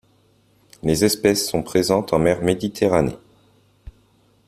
[0.81, 3.19] Les espèces sont présentes en mer Méditerranée.